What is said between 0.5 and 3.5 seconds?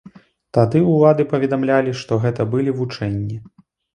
Тады ўлады паведамлялі, што гэта былі вучэнні.